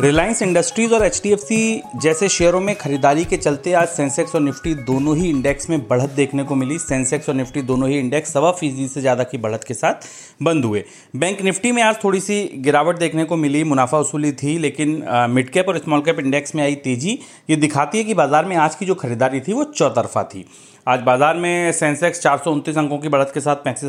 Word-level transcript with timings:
Reliance 0.00 0.40
industries 0.42 0.92
और 0.94 1.04
H 1.04 1.20
जैसे 2.02 2.28
शेयरों 2.28 2.60
में 2.60 2.74
खरीदारी 2.74 3.24
के 3.24 3.36
चलते 3.36 3.72
आज 3.72 3.88
सेंसेक्स 3.88 4.34
और 4.34 4.40
निफ्टी 4.40 4.74
दोनों 4.84 5.16
ही 5.16 5.28
इंडेक्स 5.30 5.68
में 5.70 5.86
बढ़त 5.88 6.10
देखने 6.10 6.44
को 6.44 6.54
मिली। 6.54 6.78
सेंसेक्स 6.78 7.28
और 7.28 7.34
निफ्टी 7.34 7.62
दोनों 7.62 7.88
ही 7.88 7.98
इंडेक्स 7.98 8.32
सवा 8.32 8.52
फ़ीसदी 8.52 8.86
से 8.88 9.00
ज़्यादा 9.00 9.24
की 9.24 9.38
बढ़त 9.38 9.64
के 9.64 9.74
साथ 9.74 10.06
बंद 10.42 10.64
हुए। 10.64 10.84
बैंक 11.16 11.42
निफ्टी 11.42 11.72
में 11.72 11.82
आज 11.82 12.02
थोड़ी 12.04 12.20
सी 12.20 12.40
गिरावट 12.58 12.98
देखने 12.98 13.24
को 13.24 13.36
मिली, 13.36 13.62
मुनाफा 13.64 13.98
वसूली 13.98 14.32
थी, 14.32 14.56
लेकिन 14.58 15.04
मिड 15.30 15.50
कैप 15.50 15.68
और 15.68 15.78
स्मॉल 15.78 16.00
कैप 16.00 16.20
इंडेक्स 16.20 16.54
में 16.54 16.62
आई 16.62 16.74
तेज़ी। 16.78 17.18
ये 17.50 17.56
दिखाती 17.58 17.98
है 17.98 18.04
कि 18.04 18.14
बाज़ार 18.14 18.44
में 18.44 18.56
आज 18.58 18.74
की 18.74 18.86
जो 18.86 18.94
खरीदारी 18.96 19.40
थी 19.40 19.52
वो 19.52 19.64
चौतरफा 19.66 20.22
थी। 20.24 20.44
आज 20.86 21.00
बाज़ार 21.02 21.36
में 21.36 21.72
सेंसेक्स 21.74 22.20
चार 22.20 22.38
सौ 22.38 22.52
उनतीस 22.52 22.78
अंकों 22.78 22.98
की 22.98 23.08
बढ़त 23.10 23.30
के 23.34 23.40
साथ 23.40 23.56
पैंतीस 23.64 23.88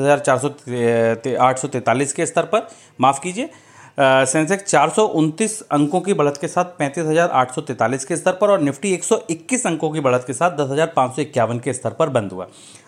के 2.14 2.26
स्तर 2.26 2.46
पर। 2.46 2.68
माफ़ 3.02 3.20
कीजिए 3.24 3.50
सेंसेक्स 4.00 4.72
चार 4.72 4.90
सौ 4.90 5.04
उनतीस 5.04 5.62
अंकों 5.72 6.00
की 6.02 6.14
बढ़त 6.14 6.38
के 6.42 6.48
साथ 6.48 6.66
पैंतीस 6.80 8.06
के 8.06 8.16
स्तर 8.16 8.32
पर 8.32 8.52
और 8.52 8.62
निफ्टी 8.62 8.94
121 8.98 9.66
अंकों 9.66 9.90
की 9.90 10.00
बढ़त 10.00 10.24
के 10.28 10.34
साथ 10.34 10.52
दस 10.52 11.16
के 11.64 11.74
स्तर 11.74 11.90
पर 11.90 12.10
बंद 12.10 12.32
हुआ। 12.32 12.48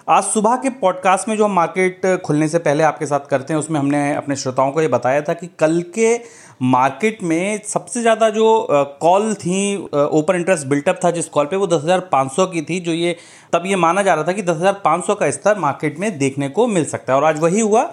आज 0.09 0.23
सुबह 0.23 0.55
के 0.55 0.70
पॉडकास्ट 0.70 1.27
में 1.27 1.35
जो 1.38 1.45
हम 1.45 1.52
मार्केट 1.52 2.21
खुलने 2.25 2.47
से 2.47 2.59
पहले 2.59 2.84
आपके 2.84 3.05
साथ 3.05 3.20
करते 3.20 3.53
हैं 3.53 3.59
उसमें 3.59 3.80
हमने 3.80 4.13
अपने 4.16 4.35
श्रोताओं 4.35 4.71
को 4.71 4.81
ये 4.81 4.88
बताया 4.88 5.21
था 5.21 5.34
कि 5.34 5.47
कल 5.59 5.81
के 5.95 6.16
मार्केट 6.61 7.23
में 7.23 7.61
सबसे 7.67 8.02
ज़्यादा 8.02 8.30
जो 8.30 8.67
कॉल 9.02 9.33
थी 9.33 9.75
ओपन 9.94 10.36
इंटरेस्ट 10.36 10.67
बिल्टअप 10.67 10.99
था 11.05 11.11
जिस 11.11 11.27
कॉल 11.30 11.45
पे 11.45 11.55
वो 11.55 11.67
10,500 11.67 12.45
की 12.53 12.61
थी 12.61 12.80
जो 12.80 12.92
ये 12.92 13.16
तब 13.53 13.64
ये 13.66 13.75
माना 13.75 14.02
जा 14.02 14.14
रहा 14.14 14.23
था 14.23 14.31
कि 14.31 14.44
10,500 14.44 15.16
का 15.16 15.31
स्तर 15.31 15.59
मार्केट 15.59 15.99
में 15.99 16.17
देखने 16.17 16.49
को 16.49 16.67
मिल 16.67 16.86
सकता 16.86 17.14
है। 17.14 17.20
और 17.20 17.25
आज 17.25 17.39
वही 17.39 17.59
हुआ 17.59 17.83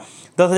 दस 0.41 0.51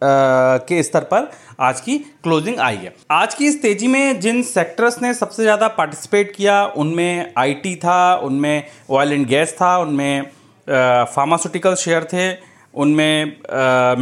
के 0.00 0.82
स्तर 0.82 1.04
पर 1.04 1.30
आज 1.60 1.80
की 1.80 1.98
क्लोजिंग 1.98 2.58
आई 2.60 2.76
है। 2.76 2.94
आज 3.10 3.34
की 3.34 3.46
इस 3.46 3.60
तेज़ी 3.62 3.86
में 3.88 4.20
जिन 4.20 4.42
सेक्टर्स 4.44 5.00
ने 5.02 5.12
सबसे 5.14 5.42
ज़्यादा 5.42 5.68
पार्टिसिपेट 5.70 6.34
किया, 6.36 6.64
उनमें 6.66 7.32
आईटी 7.38 7.74
था, 7.76 8.14
उनमें 8.16 8.62
ऑयल 8.90 9.12
एंड 9.12 9.26
गैस 9.26 9.52
था, 9.54 9.76
उनमें 9.78 10.22
फार्मास्यूटिकल 10.68 11.74
शेयर 11.76 12.04
थे, 12.04 12.32
उनमें 12.74 13.36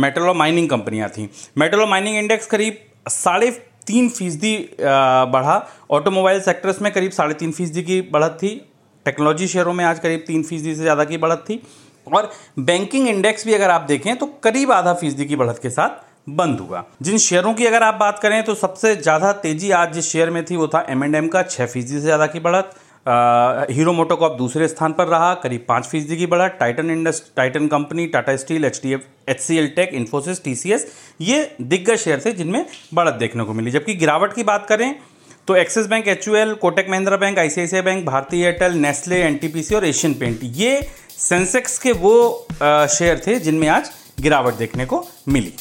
मेटल 0.01 0.23
और 0.23 0.35
माइनिंग 0.37 0.69
कंपनियाँ 0.71 1.09
थीं। 1.09 1.27
मेटल 1.59 1.81
और 1.81 1.89
माइनिंग 1.89 2.17
इंडेक्स 2.19 2.47
करीब 2.47 2.79
साढ़े 3.09 3.51
तीन 3.87 4.09
फ़ीसदी 4.11 4.57
बढ़ा। 4.81 5.67
ऑटोमोबाइल 5.91 6.41
सेक्टर्स 6.43 6.81
में 6.83 6.93
करीब 6.93 7.11
साढ़े 7.13 7.35
तीन 7.35 7.53
फ़ीसदी 7.53 7.83
की 7.83 8.01
बढ़त 8.13 8.39
थी। 8.43 8.55
टेक्नोलॉजी 9.07 9.47
शेयरों 9.49 9.73
में 9.73 9.85
आज 9.85 9.99
करीब 9.99 10.25
तीन 10.27 10.43
फ़ीसदी 10.43 10.75
से 10.75 10.83
ज़्यादा 10.83 11.05
की 11.05 11.17
बढ़त 11.19 11.45
थी। 11.49 11.63
और 12.09 12.31
बैंकिंग 12.61 13.09
इंडेक्स 13.09 13.47
भी 13.47 13.55
अगर 13.55 13.71
आप 13.71 13.87
देखें 13.89 14.17
तो 14.17 14.27
करीब 14.43 14.73
आधा 14.73 14.95
फ़ीसदी 14.95 15.25
की 15.25 15.37
बढ़त 15.37 15.59
के 15.63 15.71
साथ 15.71 16.05
बंद 16.31 16.61
हुआ। 16.61 16.85
जिन 17.03 17.19
शेयरों 17.19 17.53
की 17.55 17.67
अगर 17.67 17.83
आप 17.83 17.95
बात 17.97 18.19
करें 18.19 18.43
तो 18.45 18.55
सबसे 18.57 18.95
ज़्यादा 18.97 19.33
तेज़ी 19.35 19.71
आज 19.73 19.93
जिस 19.95 20.11
शेयर 20.13 20.31
में 20.31 20.45
थी, 20.45 20.57
वो 20.57 20.69
था 20.69 20.87
एम 20.91 21.05
एंड 21.05 21.15
एम 21.15 21.29
का 21.29 21.43
छः 21.45 21.67
फ़ीसदी 21.67 21.93
से 21.93 22.01
ज़्यादा 22.01 22.27
की 22.27 22.41
बढ़त। 22.41 22.75
हीरो 23.71 23.93
मोटोकॉप 23.93 24.33
दूसरे 24.39 24.67
स्थान 24.69 24.93
पर 24.93 25.07
रहा, 25.07 25.33
करीब 25.35 25.65
पाँच 25.69 25.85
फ़ीसदी 25.87 26.17
की 26.17 26.27
बढ़त। 26.27 26.57
Titan 26.61 26.91
इंडस्ट 26.91 27.25
Titan 27.37 27.67
company 27.69 28.07
Tata 28.07 28.37
steel 28.37 28.65
H 28.65 28.81
D 28.83 28.93
F 28.93 29.31
H 29.31 29.41
C 29.41 29.59
L 29.59 29.69
tech 29.77 29.95
Infosys 29.95 30.43
T 30.45 30.55
C 30.55 30.73
S 30.73 30.87
ये 31.21 31.57
दिग्गज 31.63 31.99
शेयर 31.99 32.23
थे 32.25 32.33
जिनमें 32.33 32.65
बढ़त 32.95 33.15
देखने 33.15 33.45
को 33.45 33.53
मिली। 33.53 33.71
जबकि 33.71 33.95
गिरावट 33.97 34.33
की 34.33 34.45
बात 34.45 34.67
करें 34.69 34.95
तो 35.49 35.57
Axis 35.57 35.87
bank 35.87 36.09
H 36.09 36.27
U 36.29 36.35
L 36.37 36.55
Kotak 36.61 36.89
Mahindra 36.91 37.17
bank 37.17 37.39
ICICI 37.39 37.83
bank 37.83 38.05
भारतीय 38.07 38.45
एयरटेल 38.45 38.73
नेस्ले 38.79 39.23
एनटीपीसी 39.23 39.75
और 39.75 39.85
एशियन 39.87 40.15
पेंट 40.15 40.41
ये 40.45 40.81
सेंसेक्स 41.19 41.79
के 41.79 41.93
वो 41.93 42.47
शेयर 42.63 43.23
थे 43.27 43.39
जिनमें 43.41 43.69
आज 43.69 43.91
गिरावट 44.21 44.55
देखने 44.55 44.87
को 44.87 45.07
मिली। 45.29 45.53